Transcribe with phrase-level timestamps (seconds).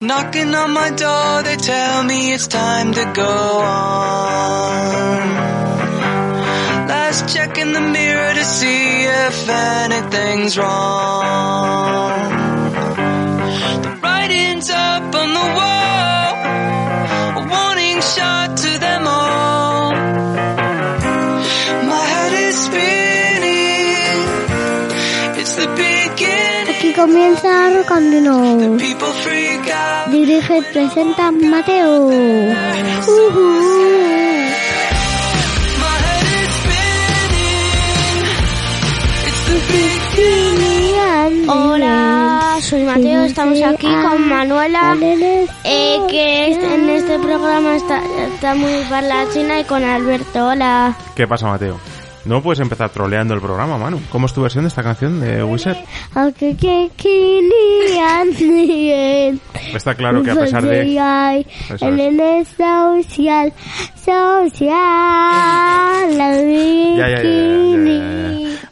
[0.00, 3.98] Knocking on my door, they tell me it's time to go on.
[6.86, 12.30] Last check in the mirror to see if anything's wrong.
[13.82, 15.67] The writing's up on the wall,
[26.98, 28.80] comienza out.
[30.10, 32.10] Dirige y presenta Mateo.
[41.46, 44.96] Hola, soy Mateo, estamos aquí con Manuela,
[45.64, 48.02] eh, que en este programa está,
[48.34, 50.48] está muy parlachina y con Alberto.
[50.48, 50.96] Hola.
[51.14, 51.78] ¿Qué pasa, Mateo?
[52.28, 54.02] No puedes empezar troleando el programa, Manu.
[54.10, 55.78] ¿Cómo es tu versión de esta canción de Wizard?
[59.74, 60.84] Está claro que a pesar de...
[62.54, 63.54] Social,
[63.96, 64.68] social.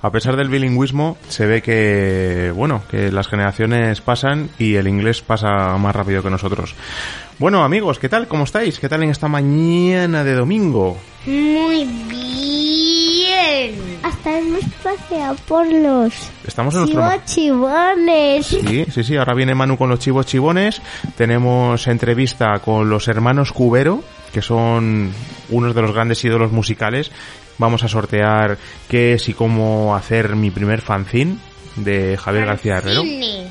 [0.03, 5.23] A pesar del bilingüismo, se ve que, bueno, que las generaciones pasan y el inglés
[5.23, 6.75] pasa más rápido que nosotros.
[7.39, 8.29] Bueno, amigos, ¿qué tal?
[8.29, 8.79] ¿Cómo estáis?
[8.79, 10.99] ¿Qué tal en esta mañana de domingo?
[11.25, 12.66] Muy bien.
[14.02, 16.12] Hasta hemos paseado por los
[16.47, 17.00] Estamos en nuestro...
[17.00, 18.47] chivos chivones.
[18.47, 19.16] Sí, sí, sí.
[19.16, 20.80] Ahora viene Manu con los chivos chivones.
[21.16, 25.12] Tenemos entrevista con los hermanos Cubero, que son
[25.50, 27.11] unos de los grandes ídolos musicales.
[27.58, 31.37] Vamos a sortear qué es y cómo hacer mi primer fanzine
[31.76, 33.03] de Javier García Herrero.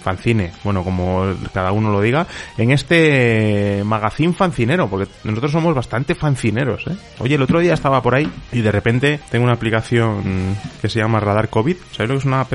[0.04, 2.28] Fanzine, bueno, como cada uno lo diga,
[2.58, 6.96] en este magazine fancinero, porque nosotros somos bastante fancineros, ¿eh?
[7.20, 11.00] Oye, el otro día estaba por ahí y de repente tengo una aplicación que se
[11.00, 11.78] llama Radar COVID.
[11.92, 12.54] ¿Sabéis lo que es una app?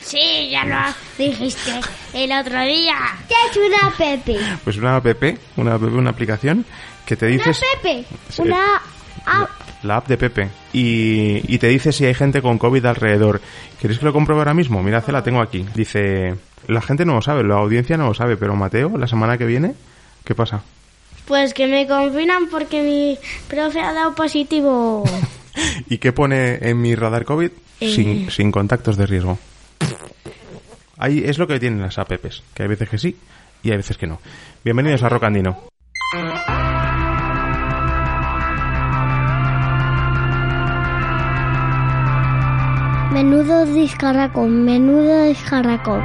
[0.00, 0.76] Sí, ya lo
[1.16, 1.72] dijiste
[2.12, 2.96] el otro día.
[3.26, 4.38] ¿Qué es una Pepe?
[4.62, 5.06] Pues una app,
[5.56, 6.64] una app, una aplicación
[7.06, 7.52] que te dice...
[7.82, 8.04] Pepe.
[8.28, 8.42] Sí.
[8.42, 8.82] Una
[9.24, 9.50] app.
[9.82, 10.63] La app de Pepe.
[10.74, 13.40] Y, y te dice si hay gente con COVID alrededor.
[13.80, 14.82] ¿Queréis que lo compruebe ahora mismo?
[14.82, 15.64] Mirad, la tengo aquí.
[15.74, 16.34] Dice...
[16.66, 19.44] La gente no lo sabe, la audiencia no lo sabe, pero Mateo, la semana que
[19.44, 19.74] viene,
[20.24, 20.62] ¿qué pasa?
[21.26, 23.18] Pues que me confinan porque mi
[23.48, 25.04] profe ha dado positivo.
[25.88, 27.50] ¿Y qué pone en mi radar COVID?
[27.80, 27.94] Eh.
[27.94, 29.38] Sin, sin contactos de riesgo.
[30.96, 33.16] Ahí es lo que tienen las apps, que hay veces que sí
[33.62, 34.20] y hay veces que no.
[34.64, 35.68] Bienvenidos a Rocandino.
[43.14, 46.02] Menudo discarracón, menudo discarracón.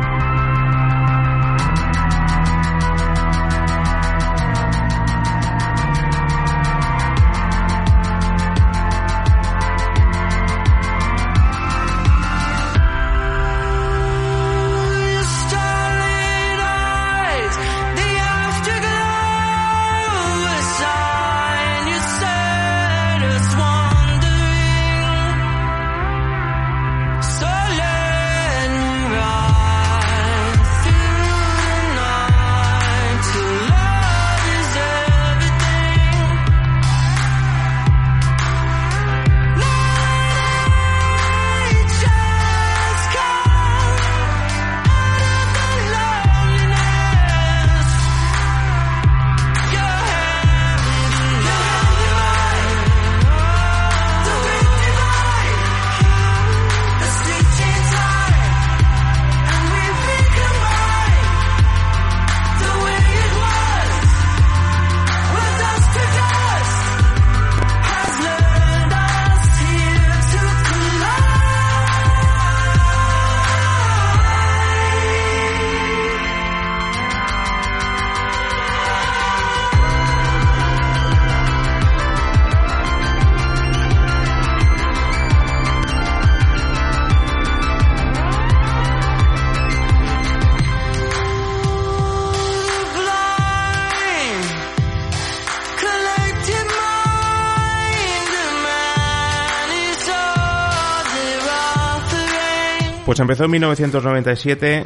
[103.09, 104.85] Pues empezó en 1997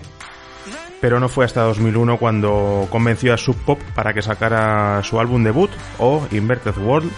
[1.02, 5.44] pero no fue hasta 2001 cuando convenció a Sub Pop para que sacara su álbum
[5.44, 7.12] debut, o Inverted World,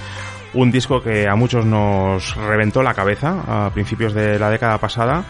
[0.56, 5.26] un disco que a muchos nos reventó la cabeza a principios de la década pasada.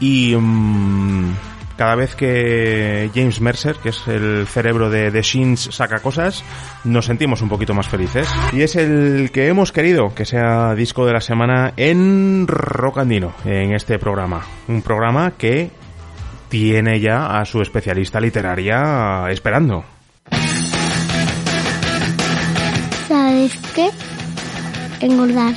[0.00, 1.34] Y mm,
[1.76, 6.42] cada vez que James Mercer, que es el cerebro de The Shins, saca cosas,
[6.84, 8.28] nos sentimos un poquito más felices.
[8.52, 13.34] Y es el que hemos querido que sea disco de la semana en Rock Andino,
[13.44, 14.44] en este programa.
[14.68, 15.70] Un programa que
[16.48, 19.84] tiene ya a su especialista literaria esperando.
[23.08, 23.90] ¿Sabes qué?
[25.00, 25.54] Engordar.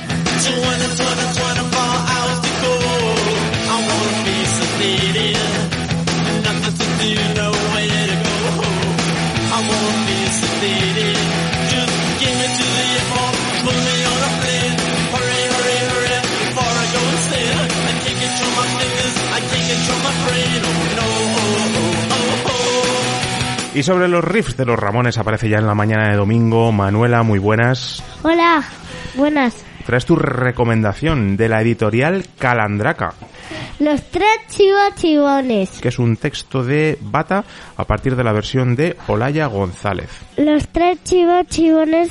[23.72, 27.22] Y sobre los riffs de los Ramones aparece ya en la mañana de domingo Manuela,
[27.22, 28.02] muy buenas.
[28.22, 28.64] Hola,
[29.14, 29.64] buenas.
[29.86, 33.14] Traes tu recomendación de la editorial Calandraca.
[33.80, 35.80] Los tres chivos chivones.
[35.80, 37.42] que es un texto de Bata
[37.78, 40.10] a partir de la versión de Olaya González.
[40.36, 42.10] Los tres chivos chivones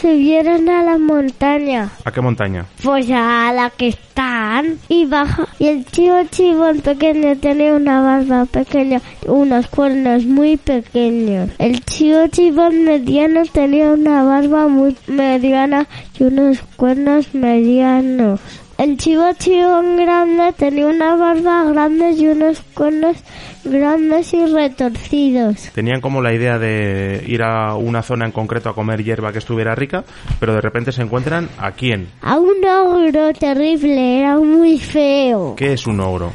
[0.00, 1.90] subieron a la montaña.
[2.06, 2.64] ¿A qué montaña?
[2.82, 5.46] Pues a la que están y baja.
[5.58, 11.50] Y el chivo chivón pequeño tenía una barba pequeña, unos cuernos muy pequeños.
[11.58, 15.86] El chivo chivón mediano tenía una barba muy mediana
[16.18, 18.40] y unos cuernos medianos.
[18.80, 23.14] El chivo chivón grande tenía una barba grande y unos cuernos
[23.62, 25.68] grandes y retorcidos.
[25.74, 29.38] Tenían como la idea de ir a una zona en concreto a comer hierba que
[29.38, 30.02] estuviera rica,
[30.38, 32.08] pero de repente se encuentran a quién.
[32.22, 35.56] A un ogro terrible, era muy feo.
[35.56, 36.32] ¿Qué es un ogro?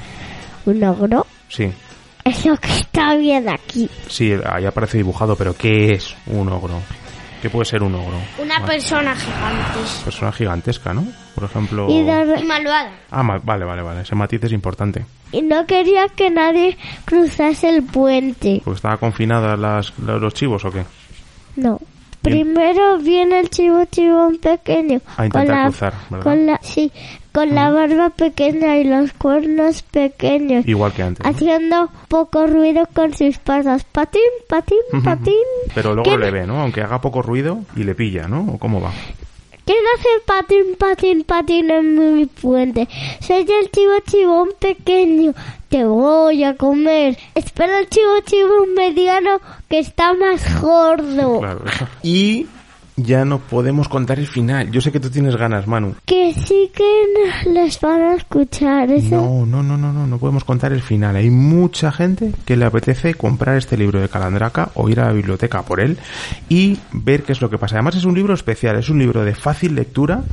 [0.67, 1.25] ¿Un ogro?
[1.47, 1.71] Sí,
[2.23, 3.89] Eso que está bien aquí.
[4.07, 6.75] sí, ahí aparece dibujado, pero ¿qué es un ogro?
[7.45, 8.17] ¿Qué puede ser un ogro?
[8.41, 9.79] Una persona gigante.
[10.03, 11.05] Persona gigantesca, ¿no?
[11.35, 11.85] Por ejemplo...
[11.91, 12.89] Y, de- malvada.
[13.11, 14.01] Ah, ma- vale, vale, vale.
[14.01, 15.05] Ese matiz es importante.
[15.31, 16.75] y no quería que nadie
[17.05, 18.61] cruzase el puente.
[18.65, 20.85] Porque estaba confinada las, los chivos o qué?
[21.55, 21.79] No.
[22.25, 25.01] Primero viene el chivo chivón pequeño.
[25.17, 26.23] A intentar cruzar, ¿verdad?
[26.23, 26.91] Con la, sí,
[27.31, 30.67] con la barba pequeña y los cuernos pequeños.
[30.67, 31.23] Igual que antes.
[31.25, 31.29] ¿no?
[31.31, 33.83] Haciendo poco ruido con sus patas.
[33.85, 35.33] Patín, patín, patín.
[35.73, 36.61] Pero luego ¿Qué- le ve, ¿no?
[36.61, 38.41] Aunque haga poco ruido y le pilla, ¿no?
[38.53, 38.91] ¿O cómo va?
[39.65, 42.87] ¿Quién hace patín, patín, patín en mi puente?
[43.19, 45.33] Soy el chivo chivón pequeño.
[45.69, 47.17] Te voy a comer.
[47.33, 51.41] Espera el chivo chivón mediano que está más gordo.
[52.03, 52.45] Y
[52.97, 54.71] ya no podemos contar el final.
[54.71, 55.95] Yo sé que tú tienes ganas, Manu.
[56.05, 58.91] Que sí que les van a escuchar.
[58.91, 59.15] Eso.
[59.15, 61.15] No, no, no, no, no, no podemos contar el final.
[61.15, 65.13] Hay mucha gente que le apetece comprar este libro de Calandraca o ir a la
[65.13, 65.97] biblioteca por él
[66.49, 67.75] y ver qué es lo que pasa.
[67.75, 70.23] Además es un libro especial, es un libro de fácil lectura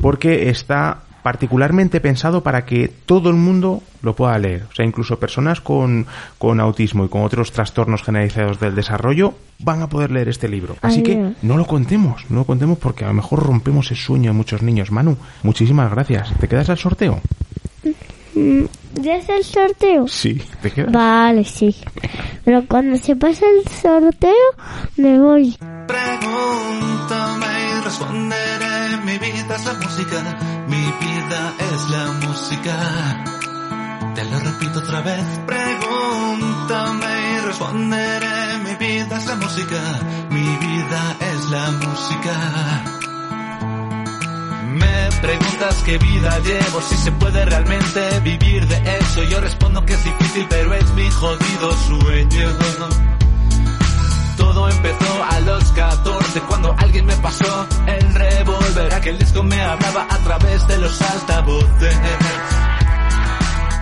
[0.00, 4.62] porque está particularmente pensado para que todo el mundo lo pueda leer.
[4.70, 6.06] O sea, incluso personas con,
[6.38, 10.76] con autismo y con otros trastornos generalizados del desarrollo van a poder leer este libro.
[10.82, 13.96] Así Ay, que no lo contemos, no lo contemos porque a lo mejor rompemos el
[13.96, 14.92] sueño de muchos niños.
[14.92, 16.32] Manu, muchísimas gracias.
[16.38, 17.20] ¿Te quedas al sorteo?
[18.36, 18.66] Mm,
[19.00, 20.06] ¿Ya es el sorteo?
[20.06, 20.92] Sí, te quedas.
[20.92, 21.74] Vale, sí.
[22.44, 24.30] Pero cuando se pase el sorteo,
[24.96, 25.58] me voy.
[25.88, 28.75] Pregúntame y responderé.
[29.04, 30.38] Mi vida es la música.
[30.68, 33.24] Mi vida es la música.
[34.14, 35.24] Te lo repito otra vez.
[35.46, 38.58] Pregúntame y responderé.
[38.64, 39.80] Mi vida es la música.
[40.30, 42.84] Mi vida es la música.
[44.76, 49.22] Me preguntas qué vida llevo, si se puede realmente vivir de eso.
[49.24, 50.25] Yo respondo que difícil,
[59.06, 61.96] Aquel disco me hablaba a través de los altavoces.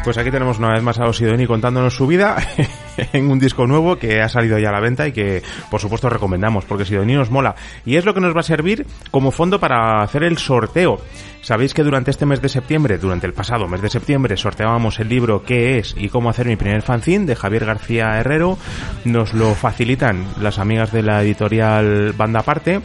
[0.04, 2.37] Pues aquí tenemos una vez más a Osidoni contándonos su vida
[3.14, 6.11] en un disco nuevo que ha salido ya a la venta y que por supuesto
[6.11, 7.54] recomendamos porque Sidoni nos mola.
[7.87, 11.00] Y es lo que nos va a servir como fondo para hacer el sorteo.
[11.40, 15.09] Sabéis que durante este mes de septiembre, durante el pasado mes de septiembre, sorteábamos el
[15.09, 17.25] libro ¿Qué es y cómo hacer mi primer fanzine?
[17.25, 18.59] de Javier García Herrero.
[19.07, 22.83] Nos lo facilitan las amigas de la editorial Banda Aparte.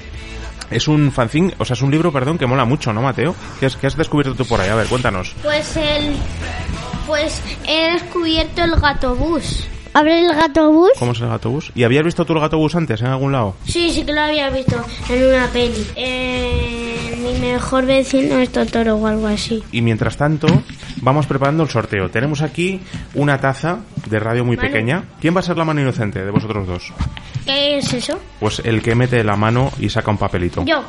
[0.71, 3.35] Es un fanzine, o sea, es un libro, perdón, que mola mucho, ¿no, Mateo?
[3.59, 4.69] ¿Qué has, qué has descubierto tú por ahí?
[4.69, 5.35] A ver, cuéntanos.
[5.41, 6.15] Pues el.
[7.07, 9.67] Pues he descubierto el gato bus.
[9.93, 10.91] Abre el gato bus.
[10.99, 11.71] ¿Cómo es el gatobús?
[11.73, 13.55] ¿Y habías visto tú el gatobús antes en algún lado?
[13.65, 15.85] Sí, sí que lo había visto en una peli.
[15.95, 19.63] Eh, mi mejor vecino es Totoro o algo así.
[19.71, 20.47] Y mientras tanto,
[20.97, 22.09] vamos preparando el sorteo.
[22.09, 22.81] Tenemos aquí
[23.15, 25.03] una taza de radio muy pequeña.
[25.19, 26.93] ¿Quién va a ser la mano inocente de vosotros dos?
[27.45, 28.19] ¿Qué es eso?
[28.39, 30.63] Pues el que mete la mano y saca un papelito.
[30.65, 30.83] Yo.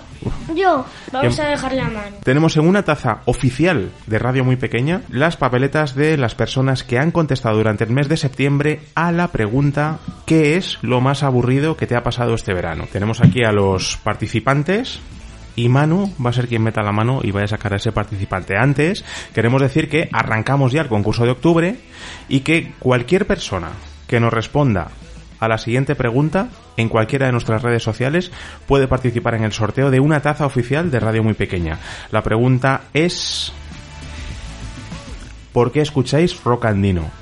[0.55, 0.85] Yo.
[1.13, 2.17] Vamos a dejar la mano.
[2.23, 6.99] Tenemos en una taza oficial de Radio Muy Pequeña las papeletas de las personas que
[6.99, 11.77] han contestado durante el mes de septiembre a la pregunta ¿qué es lo más aburrido
[11.77, 12.87] que te ha pasado este verano?
[12.93, 15.01] Tenemos aquí a los participantes
[15.57, 17.93] y Manu va a ser quien meta la mano y vaya a sacar a ese
[17.93, 18.57] participante.
[18.57, 19.05] Antes,
[19.35, 21.77] queremos decir que arrancamos ya el concurso de octubre
[22.29, 23.71] y que cualquier persona
[24.07, 24.89] que nos responda
[25.39, 28.31] a la siguiente pregunta en cualquiera de nuestras redes sociales
[28.67, 31.79] puede participar en el sorteo de una taza oficial de Radio Muy Pequeña.
[32.11, 33.53] La pregunta es
[35.53, 37.20] ¿Por qué escucháis Rock Andino?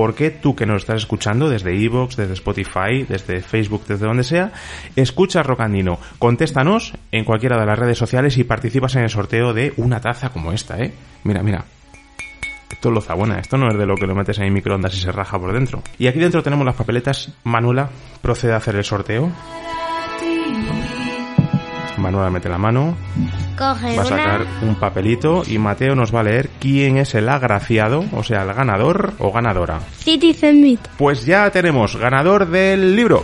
[0.00, 4.24] ¿Por qué tú que nos estás escuchando desde Evox, desde Spotify, desde Facebook, desde donde
[4.24, 4.50] sea,
[4.96, 5.98] escuchas Rock Andino?
[6.18, 10.30] Contéstanos en cualquiera de las redes sociales y participas en el sorteo de una taza
[10.30, 10.94] como esta, ¿eh?
[11.24, 11.66] Mira, mira.
[12.72, 14.94] Esto es loza buena, esto no es de lo que lo metes en el microondas
[14.94, 15.82] y se raja por dentro.
[15.98, 17.34] Y aquí dentro tenemos las papeletas.
[17.44, 17.90] Manuela
[18.22, 19.30] procede a hacer el sorteo.
[21.98, 22.96] Manuela mete la mano,
[23.60, 24.70] Coge va a sacar una.
[24.70, 28.54] un papelito y Mateo nos va a leer quién es el agraciado, o sea, el
[28.54, 29.80] ganador o ganadora.
[29.98, 30.80] Citizen Beat.
[30.96, 33.22] Pues ya tenemos ganador del libro.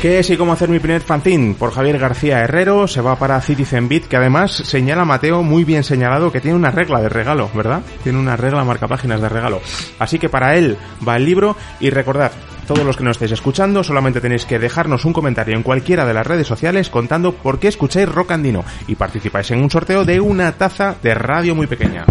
[0.00, 1.54] ¿Qué es y cómo hacer mi primer fanzine?
[1.54, 5.82] Por Javier García Herrero, se va para Citizen Beat, que además señala Mateo muy bien
[5.82, 7.80] señalado que tiene una regla de regalo, ¿verdad?
[8.04, 9.60] Tiene una regla marca páginas de regalo.
[9.98, 10.76] Así que para él
[11.08, 12.32] va el libro y recordad,
[12.64, 16.14] todos los que nos estáis escuchando, solamente tenéis que dejarnos un comentario en cualquiera de
[16.14, 20.20] las redes sociales contando por qué escucháis Rock Andino y participáis en un sorteo de
[20.20, 22.04] una taza de radio muy pequeña.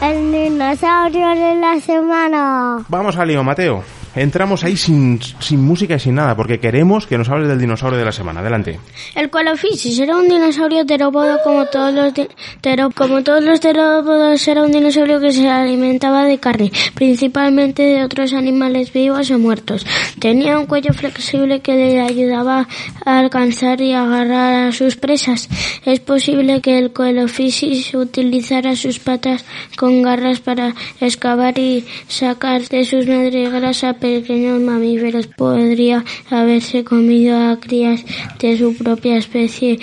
[0.00, 2.84] El dinosaurio de la semana.
[2.88, 3.97] Vamos al lío, Mateo.
[4.14, 7.98] Entramos ahí sin, sin música y sin nada, porque queremos que nos hables del dinosaurio
[7.98, 8.40] de la semana.
[8.40, 8.80] Adelante.
[9.14, 12.12] El Coelophysis era un dinosaurio terópodo como todos los
[12.60, 18.02] tero- como todos los terópodos era un dinosaurio que se alimentaba de carne, principalmente de
[18.04, 19.86] otros animales vivos o muertos.
[20.18, 22.66] Tenía un cuello flexible que le ayudaba
[23.04, 25.48] a alcanzar y agarrar a sus presas.
[25.84, 29.44] Es posible que el Coelophysis utilizara sus patas
[29.76, 35.26] con garras para excavar y sacar de sus madrigueras a pequeños mamíferos.
[35.28, 38.04] Podría haberse comido a crías
[38.38, 39.78] de su propia especie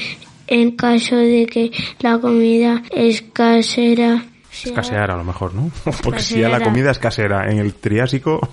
[0.47, 5.71] en caso de que la comida escasera sea- Escasear a lo mejor, ¿no?
[6.03, 6.65] Porque si ya la Escaseara.
[6.65, 8.47] comida es casera en el Triásico,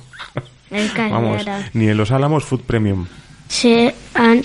[0.99, 3.07] vamos, ni en los Álamos Food Premium.
[3.49, 4.43] Se han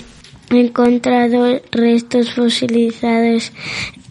[0.50, 3.52] encontrado restos fosilizados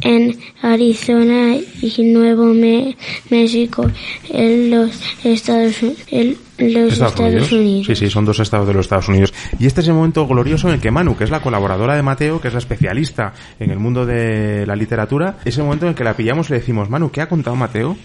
[0.02, 2.96] en Arizona y Nuevo Me-
[3.30, 3.90] México
[4.30, 4.92] en los
[5.24, 7.86] Estados, U- en los Estados, Unidos.
[7.88, 9.34] Sí, sí, son dos estados de los Estados Unidos.
[9.60, 12.04] Y este es el momento glorioso en el que Manu, que es la colaboradora de
[12.04, 15.90] Mateo, que es la especialista en el mundo de la literatura, es el momento en
[15.90, 17.98] el que la pillamos y le decimos, Manu, ¿qué ha contado Mateo?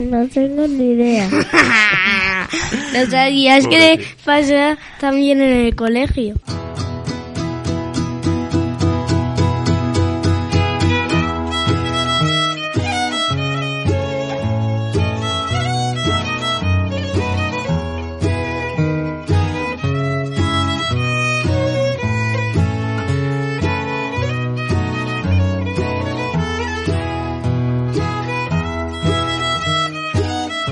[0.00, 1.28] No tengo ni idea.
[2.92, 6.34] ¿Lo sabías que pasa también en el colegio?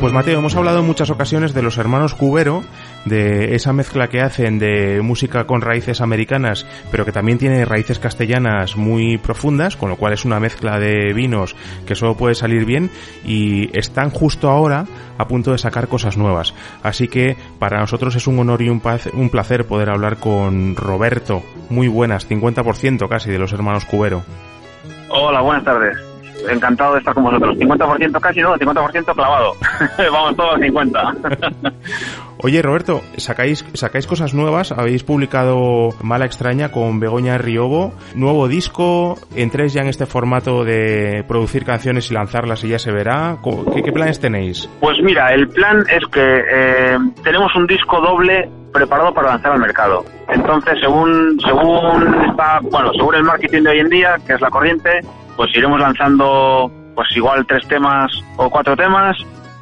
[0.00, 2.62] Pues Mateo, hemos hablado en muchas ocasiones de los hermanos Cubero,
[3.04, 7.98] de esa mezcla que hacen de música con raíces americanas, pero que también tiene raíces
[7.98, 11.54] castellanas muy profundas, con lo cual es una mezcla de vinos
[11.84, 12.90] que solo puede salir bien
[13.26, 14.86] y están justo ahora
[15.18, 16.54] a punto de sacar cosas nuevas.
[16.82, 21.42] Así que para nosotros es un honor y un, placer poder hablar con Roberto.
[21.68, 24.22] Muy buenas, 50% casi de los hermanos Cubero.
[25.10, 26.09] Hola, buenas tardes.
[26.48, 27.56] Encantado de estar con vosotros.
[27.58, 29.52] 50% casi, no, 50% clavado.
[30.12, 31.14] Vamos todos 50.
[32.42, 39.18] Oye, Roberto, sacáis, sacáis cosas nuevas, habéis publicado Mala Extraña con Begoña Riobo, nuevo disco,
[39.36, 43.36] entréis ya en este formato de producir canciones y lanzarlas y ya se verá.
[43.42, 44.70] Co- ¿Qué, qué planes tenéis?
[44.80, 49.60] Pues mira, el plan es que eh, tenemos un disco doble preparado para lanzar al
[49.60, 50.04] mercado.
[50.28, 54.48] Entonces, según según está, bueno, según el marketing de hoy en día, que es la
[54.48, 55.00] corriente,
[55.40, 59.16] pues iremos lanzando pues igual tres temas o cuatro temas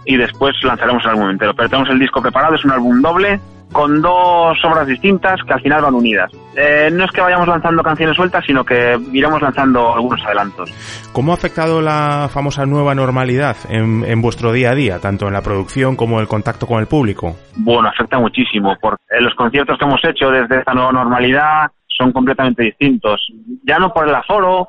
[0.04, 1.54] y después lanzaremos el álbum entero.
[1.54, 3.38] Pero tenemos el disco preparado, es un álbum doble
[3.70, 6.32] con dos obras distintas que al final van unidas.
[6.56, 10.68] Eh, no es que vayamos lanzando canciones sueltas, sino que iremos lanzando algunos adelantos.
[11.12, 15.32] ¿Cómo ha afectado la famosa nueva normalidad en, en vuestro día a día, tanto en
[15.32, 17.36] la producción como el contacto con el público?
[17.54, 22.64] Bueno, afecta muchísimo, porque los conciertos que hemos hecho desde esta nueva normalidad son completamente
[22.64, 23.20] distintos.
[23.64, 24.66] Ya no por el aforo,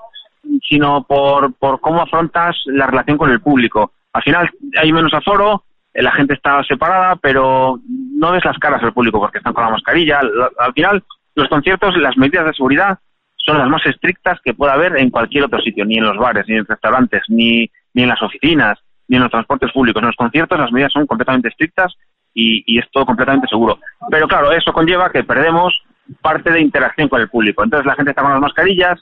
[0.68, 3.94] sino por, por cómo afrontas la relación con el público.
[4.14, 8.82] Al final hay menos aforo, eh, la gente está separada, pero no ves las caras
[8.82, 10.22] del público porque están con la mascarilla.
[10.60, 11.04] Al final,
[11.36, 13.00] los conciertos, las medidas de seguridad
[13.38, 16.46] son las más estrictas que pueda haber en cualquier otro sitio, ni en los bares,
[16.48, 18.78] ni en restaurantes, ni, ni en las oficinas,
[19.08, 20.02] ni en los transportes públicos.
[20.02, 21.94] En los conciertos las medidas son completamente estrictas
[22.34, 23.80] y, y es todo completamente seguro.
[24.10, 25.74] Pero claro, eso conlleva que perdemos
[26.22, 27.64] parte de interacción con el público.
[27.64, 29.00] Entonces la gente está con las mascarillas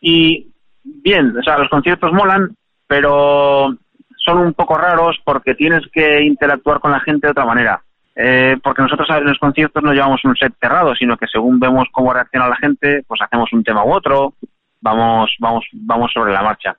[0.00, 0.48] y
[0.82, 2.54] bien, o sea, los conciertos molan,
[2.86, 3.74] pero
[4.16, 7.82] son un poco raros porque tienes que interactuar con la gente de otra manera.
[8.20, 11.86] Eh, porque nosotros en los conciertos no llevamos un set cerrado, sino que según vemos
[11.92, 14.34] cómo reacciona la gente, pues hacemos un tema u otro,
[14.80, 16.76] vamos, vamos, vamos sobre la marcha.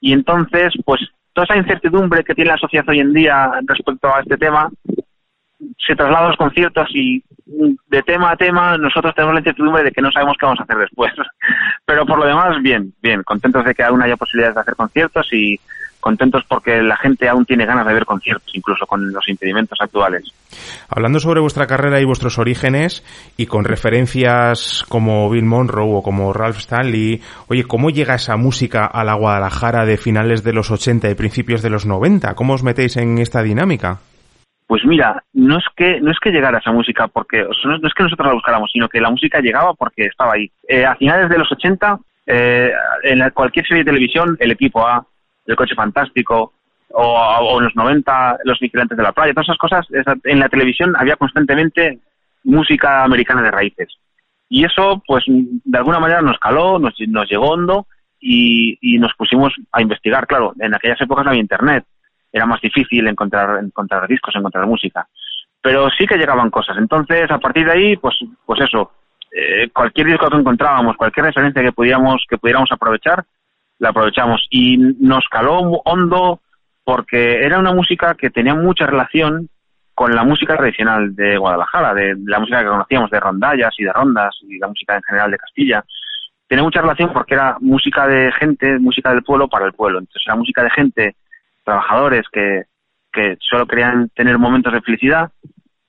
[0.00, 1.00] Y entonces, pues
[1.32, 4.70] toda esa incertidumbre que tiene la sociedad hoy en día respecto a este tema
[5.78, 9.92] se traslada a los conciertos y de tema a tema nosotros tenemos la incertidumbre de
[9.92, 11.12] que no sabemos qué vamos a hacer después.
[11.84, 15.28] Pero por lo demás, bien, bien, contentos de que aún haya posibilidades de hacer conciertos
[15.32, 15.58] y
[16.00, 20.32] contentos porque la gente aún tiene ganas de ver conciertos, incluso con los impedimentos actuales.
[20.88, 23.04] Hablando sobre vuestra carrera y vuestros orígenes
[23.36, 28.86] y con referencias como Bill Monroe o como Ralph Stanley, oye, ¿cómo llega esa música
[28.86, 32.34] a la Guadalajara de finales de los 80 y principios de los 90?
[32.34, 33.98] ¿Cómo os metéis en esta dinámica?
[34.68, 38.02] Pues mira, no es que no es que llegara esa música porque no es que
[38.02, 40.52] nosotros la buscáramos, sino que la música llegaba porque estaba ahí.
[40.68, 42.70] Eh, a finales de los 80, eh,
[43.04, 45.06] en cualquier serie de televisión, el equipo A,
[45.46, 46.52] el coche fantástico,
[46.90, 49.86] o, en los 90, los vigilantes de la playa, todas esas cosas,
[50.24, 52.00] en la televisión había constantemente
[52.44, 53.88] música americana de raíces.
[54.50, 57.86] Y eso, pues, de alguna manera nos caló, nos, nos llegó hondo
[58.20, 60.26] y, y nos pusimos a investigar.
[60.26, 61.84] Claro, en aquellas épocas no había internet,
[62.32, 65.06] era más difícil encontrar, encontrar discos, encontrar música.
[65.60, 66.76] Pero sí que llegaban cosas.
[66.78, 68.16] Entonces, a partir de ahí, pues,
[68.46, 68.92] pues eso,
[69.32, 73.24] eh, cualquier disco que encontrábamos, cualquier referencia que pudiéramos, que pudiéramos aprovechar,
[73.78, 74.46] la aprovechamos.
[74.50, 76.40] Y nos caló hondo
[76.84, 79.48] porque era una música que tenía mucha relación
[79.94, 83.92] con la música tradicional de Guadalajara, de la música que conocíamos de rondallas y de
[83.92, 85.84] rondas y la música en general de Castilla.
[86.46, 89.98] Tenía mucha relación porque era música de gente, música del pueblo para el pueblo.
[89.98, 91.16] Entonces era música de gente,
[91.68, 92.64] trabajadores que,
[93.40, 95.32] solo querían tener momentos de felicidad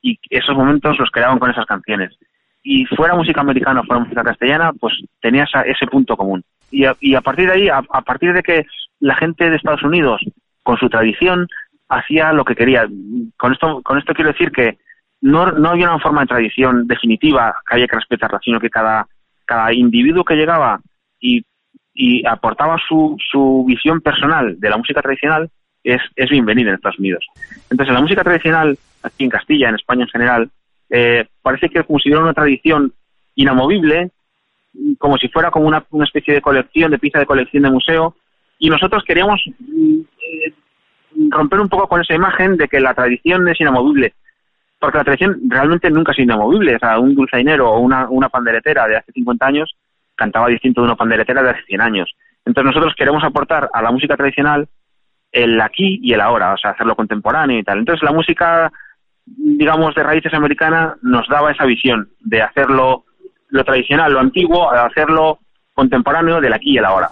[0.02, 2.18] y esos momentos los creaban con esas canciones.
[2.64, 6.96] Y fuera música americana o fuera música castellana, pues tenía ese punto común y a,
[7.00, 8.66] y a partir de ahí, a, partir de que
[9.00, 10.22] la gente de Estados Unidos,
[10.64, 11.48] con su tradición,
[11.88, 12.88] hacía lo que quería.
[13.38, 14.78] Con esto, con esto quiero decir que
[15.22, 19.08] no, no había una forma de tradición definitiva que había que respetarla, sino que cada,
[19.46, 20.80] cada individuo que llegaba
[21.20, 21.44] y,
[21.94, 25.50] y aportaba su, su visión personal de la música tradicional
[25.94, 27.26] es, es bienvenida en Estados Unidos.
[27.70, 30.50] Entonces, la música tradicional, aquí en Castilla, en España en general,
[30.90, 32.94] eh, parece que considera una tradición
[33.36, 34.12] inamovible
[34.98, 38.16] como si fuera como una, una especie de colección, de pieza de colección de museo,
[38.58, 40.54] y nosotros queríamos mm, eh,
[41.30, 44.14] romper un poco con esa imagen de que la tradición es inamovible,
[44.80, 48.88] porque la tradición realmente nunca sido inamovible, o sea, un dulzainero o una, una panderetera
[48.88, 49.76] de hace 50 años
[50.16, 52.14] cantaba distinto de una panderetera de hace 100 años.
[52.46, 54.68] Entonces nosotros queremos aportar a la música tradicional
[55.32, 57.80] el aquí y el ahora, o sea, hacerlo contemporáneo y tal.
[57.80, 58.72] Entonces la música,
[59.26, 63.06] digamos, de raíces americanas nos daba esa visión de hacerlo
[63.50, 65.40] lo tradicional, lo antiguo, hacerlo
[65.74, 67.10] contemporáneo del aquí y el ahora.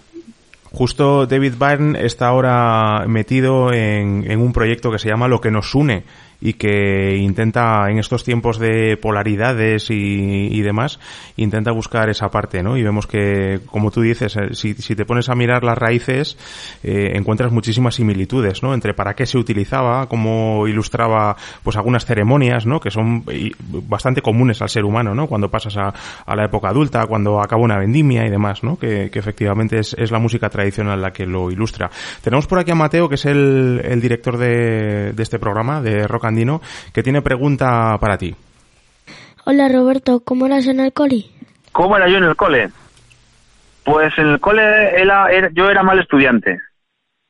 [0.71, 5.73] Justo David Byrne está ahora metido en, un proyecto que se llama Lo que nos
[5.73, 6.03] une,
[6.39, 10.99] y que intenta en estos tiempos de polaridades y, demás
[11.37, 15.05] intenta buscar esa parte no y vemos que como tú dices eh, si, si te
[15.05, 16.37] pones a mirar las raíces
[16.83, 22.65] eh, encuentras muchísimas similitudes no entre para qué se utilizaba cómo ilustraba pues algunas ceremonias
[22.65, 23.23] no que son
[23.87, 25.93] bastante comunes al ser humano no cuando pasas a,
[26.25, 29.95] a la época adulta cuando acaba una vendimia y demás no que, que efectivamente es,
[29.97, 31.89] es, la música tradicional la que lo ilustra.
[32.21, 36.07] Tenemos por aquí a Mateo que es el, el director de, de este programa de
[36.07, 36.25] Rock
[36.93, 38.35] Que tiene pregunta para ti.
[39.45, 41.25] Hola Roberto, ¿cómo eras en el cole?
[41.71, 42.69] ¿Cómo era yo en el cole?
[43.85, 44.61] Pues en el cole
[44.99, 46.59] era, era, yo era mal estudiante,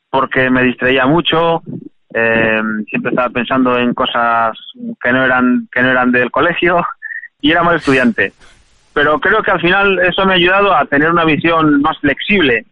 [0.10, 1.62] porque me distraía mucho,
[2.14, 4.58] eh, siempre estaba pensando en cosas
[5.00, 6.84] que no eran que no eran del colegio
[7.42, 8.34] y era mal estudiante.
[8.94, 12.66] Pero creo que al final eso me ha ayudado a tener una visión más flexible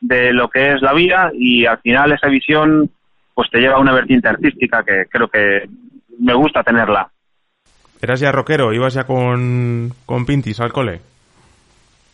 [0.00, 2.90] de lo que es la vida y al final esa visión
[3.38, 5.68] pues te lleva a una vertiente artística que creo que
[6.18, 7.08] me gusta tenerla.
[8.02, 8.72] ¿Eras ya rockero?
[8.72, 11.00] ¿Ibas ya con, con pintis al cole?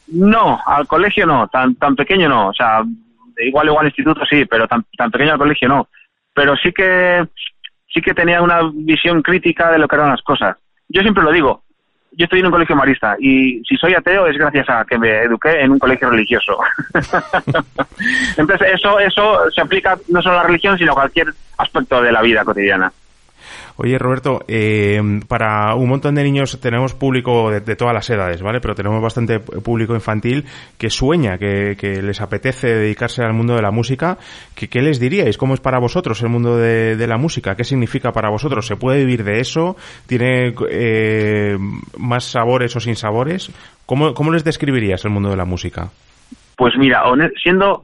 [0.08, 2.82] No, al colegio no, tan, tan pequeño no, o sea,
[3.38, 5.88] igual igual al instituto sí, pero tan, tan pequeño al colegio no.
[6.34, 7.26] Pero sí que
[7.88, 10.58] sí que tenía una visión crítica de lo que eran las cosas.
[10.90, 11.63] Yo siempre lo digo,
[12.16, 15.22] yo estoy en un colegio marista y si soy ateo es gracias a que me
[15.22, 16.58] eduqué en un colegio religioso.
[18.36, 22.12] Entonces eso eso se aplica no solo a la religión sino a cualquier aspecto de
[22.12, 22.92] la vida cotidiana.
[23.76, 28.40] Oye, Roberto, eh, para un montón de niños tenemos público de, de, todas las edades,
[28.40, 28.60] ¿vale?
[28.60, 30.44] Pero tenemos bastante público infantil
[30.78, 34.16] que sueña, que, que les apetece dedicarse al mundo de la música.
[34.54, 35.36] ¿Qué, ¿Qué, les diríais?
[35.36, 37.56] ¿Cómo es para vosotros el mundo de, de, la música?
[37.56, 38.64] ¿Qué significa para vosotros?
[38.64, 39.76] ¿Se puede vivir de eso?
[40.06, 41.58] ¿Tiene eh,
[41.98, 43.50] más sabores o sin sabores?
[43.86, 45.90] ¿Cómo, ¿Cómo les describirías el mundo de la música?
[46.56, 47.02] Pues mira,
[47.42, 47.82] siendo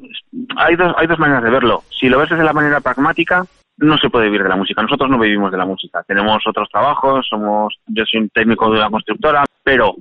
[0.57, 1.83] hay dos hay dos maneras de verlo.
[1.91, 3.45] Si lo ves desde la manera pragmática,
[3.81, 4.83] no se puede vivir de la música.
[4.83, 6.03] Nosotros no vivimos de la música.
[6.07, 9.97] Tenemos otros trabajos, somos, yo soy un técnico de una constructora, pero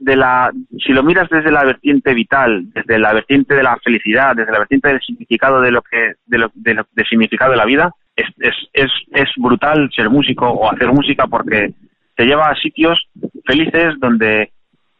[0.00, 0.52] de la,
[0.84, 4.58] si lo miras desde la vertiente vital, desde la vertiente de la felicidad, desde la
[4.58, 7.94] vertiente del significado de lo que, de lo, de lo, del significado de la vida,
[8.14, 11.72] es, es, es, es brutal ser músico o hacer música porque
[12.16, 13.08] te lleva a sitios
[13.46, 14.50] felices donde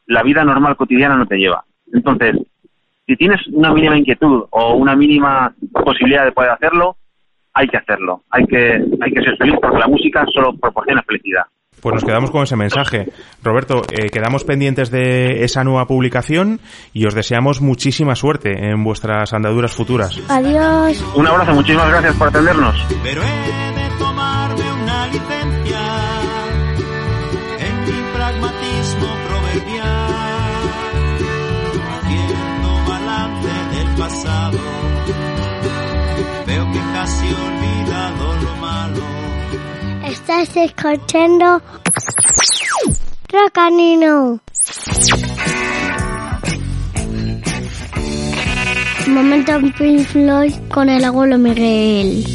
[0.07, 1.65] la vida normal cotidiana no te lleva.
[1.93, 2.37] Entonces,
[3.07, 6.97] si tienes una mínima inquietud o una mínima posibilidad de poder hacerlo,
[7.59, 11.43] hay que hacerlo, hay que, hay que ser feliz porque la música solo proporciona felicidad.
[11.83, 13.07] Pues nos quedamos con ese mensaje.
[13.43, 16.61] Roberto, eh, quedamos pendientes de esa nueva publicación
[16.93, 20.21] y os deseamos muchísima suerte en vuestras andaduras futuras.
[20.29, 21.05] Adiós.
[21.17, 22.87] Un abrazo, muchísimas gracias por atendernos.
[23.03, 24.68] Pero he de tomarme
[40.29, 41.63] Estás escuchando
[43.33, 44.39] Rocanino.
[49.07, 52.27] Momento Pink Floyd con el abuelo Miguel.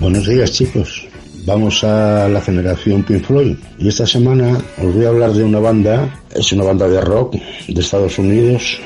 [0.00, 1.06] Buenos días chicos,
[1.44, 5.58] vamos a la generación Pink Floyd y esta semana os voy a hablar de una
[5.58, 7.34] banda, es una banda de rock
[7.68, 8.80] de Estados Unidos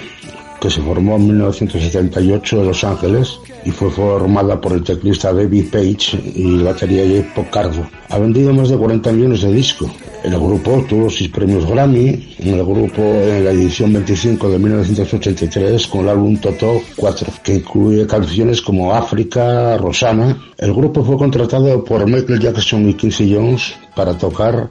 [0.64, 5.66] que se formó en 1978 en Los Ángeles y fue formada por el teclista David
[5.70, 7.86] Page y el batería Pocardo.
[8.08, 9.90] Ha vendido más de 40 millones de discos.
[10.22, 15.86] El grupo tuvo seis premios Grammy, en el grupo en la edición 25 de 1983
[15.86, 20.34] con el álbum Toto 4, que incluye canciones como África, Rosana.
[20.56, 24.70] El grupo fue contratado por Michael Jackson y Quincy Jones para tocar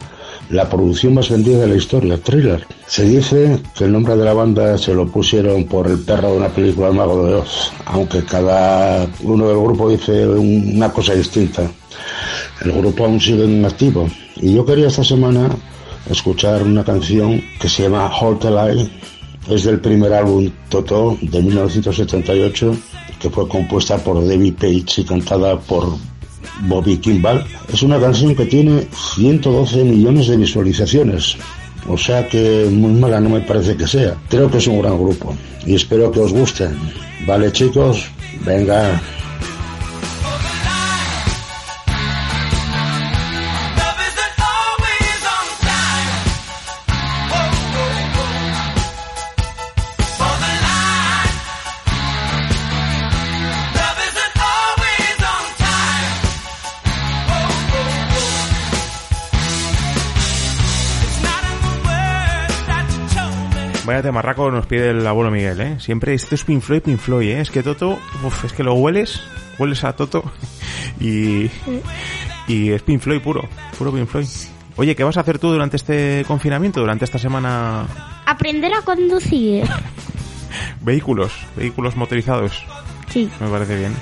[0.49, 2.65] la producción más vendida de la historia, Thriller.
[2.87, 6.37] Se dice que el nombre de la banda se lo pusieron por el perro de
[6.37, 11.69] una película El Mago de Oz, aunque cada uno del grupo dice una cosa distinta.
[12.63, 14.07] El grupo aún sigue en activo.
[14.37, 15.49] Y yo quería esta semana
[16.09, 18.89] escuchar una canción que se llama Hold the Line.
[19.49, 22.77] Es del primer álbum Toto de 1978,
[23.19, 25.97] que fue compuesta por David Page y cantada por
[26.61, 27.43] Bobby Kimball.
[27.71, 31.37] Es una canción que tiene 112 millones de visualizaciones.
[31.87, 34.15] O sea que muy mala no me parece que sea.
[34.29, 36.77] Creo que es un gran grupo y espero que os gusten.
[37.25, 38.05] Vale chicos,
[38.45, 39.01] venga.
[63.93, 65.79] Vaya temarraco nos pide el abuelo Miguel, ¿eh?
[65.79, 67.41] Siempre esto es Pink Floyd, ¿eh?
[67.41, 69.21] Es que Toto, uf, es que lo hueles,
[69.59, 70.23] hueles a Toto
[70.99, 71.51] y,
[72.47, 74.25] y es Pink Floyd puro, puro Pink Floyd.
[74.77, 77.85] Oye, ¿qué vas a hacer tú durante este confinamiento, durante esta semana?
[78.25, 79.63] Aprender a conducir.
[80.81, 82.65] vehículos, vehículos motorizados.
[83.09, 83.29] Sí.
[83.39, 83.93] Me parece bien.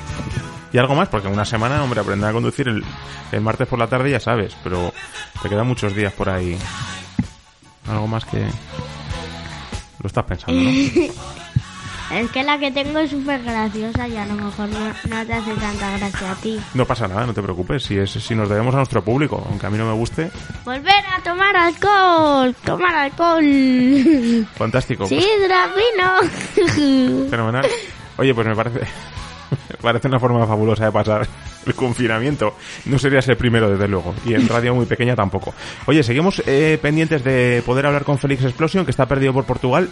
[0.71, 2.81] Y algo más, porque en una semana, hombre, aprender a conducir el,
[3.33, 4.93] el martes por la tarde ya sabes, pero
[5.43, 6.57] te quedan muchos días por ahí.
[7.89, 8.47] Algo más que...
[10.01, 10.69] Lo estás pensando, ¿no?
[12.11, 15.33] es que la que tengo es súper graciosa y a lo mejor no, no, te
[15.33, 16.59] hace tanta gracia a ti.
[16.73, 17.83] No pasa nada, no te preocupes.
[17.83, 20.31] Si, es, si nos debemos a nuestro público, aunque a mí no me guste.
[20.65, 22.55] Volver a tomar alcohol.
[22.65, 23.43] Tomar alcohol.
[24.55, 25.05] Fantástico.
[25.05, 26.65] Sí, pues.
[26.65, 27.27] vino.
[27.29, 27.67] Fenomenal.
[28.17, 28.79] Oye, pues me parece...
[28.79, 31.27] me parece una forma fabulosa de pasar
[31.65, 32.55] el confinamiento.
[32.85, 34.15] No serías el primero, desde luego.
[34.25, 35.53] Y en radio muy pequeña tampoco.
[35.85, 39.89] Oye, seguimos eh, pendientes de poder hablar con Félix Explosion, que está perdido por Portugal.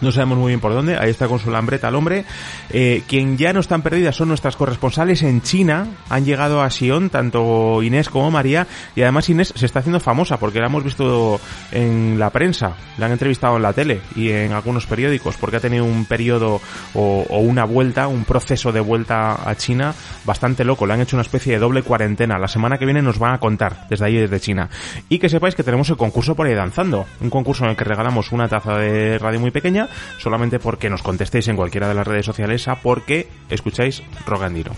[0.00, 2.24] No sabemos muy bien por dónde, ahí está con su lambreta el hombre.
[2.70, 7.10] Eh, quien ya no están perdidas son nuestras corresponsales en China, han llegado a Sion,
[7.10, 11.40] tanto Inés como María, y además Inés se está haciendo famosa porque la hemos visto
[11.72, 15.60] en la prensa, la han entrevistado en la tele y en algunos periódicos, porque ha
[15.60, 16.60] tenido un periodo
[16.94, 21.16] o, o una vuelta, un proceso de vuelta a China bastante loco, le han hecho
[21.16, 24.16] una especie de doble cuarentena, la semana que viene nos van a contar desde ahí,
[24.16, 24.68] desde China.
[25.08, 27.84] Y que sepáis que tenemos el concurso por ahí danzando, un concurso en el que
[27.84, 29.83] regalamos una taza de radio muy pequeña,
[30.18, 34.72] solamente porque nos contestéis en cualquiera de las redes sociales a porque escucháis Rogandino.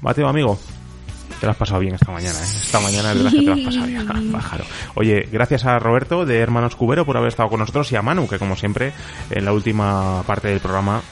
[0.00, 0.58] Mateo, amigo,
[1.42, 2.42] te lo has pasado bien esta mañana, ¿eh?
[2.44, 4.64] Esta mañana es verdad que te lo has pasado bien, pájaro.
[4.94, 8.28] Oye, gracias a Roberto de Hermanos Cubero por haber estado con nosotros y a Manu,
[8.28, 8.92] que como siempre,
[9.28, 11.02] en la última parte del programa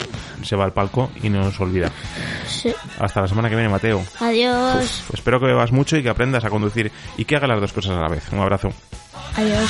[0.41, 1.91] se va al palco y nos olvida.
[2.47, 2.73] Sí.
[2.97, 4.01] Hasta la semana que viene, Mateo.
[4.21, 5.03] Adiós.
[5.09, 7.73] Uf, espero que bebas mucho y que aprendas a conducir y que hagas las dos
[7.73, 8.23] cosas a la vez.
[8.31, 8.69] Un abrazo.
[9.35, 9.69] Adiós.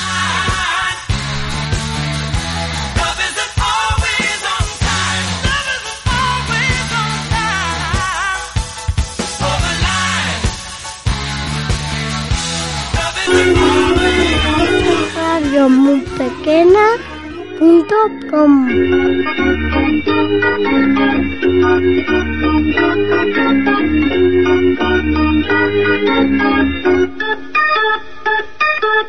[18.08, 19.62] Punto com.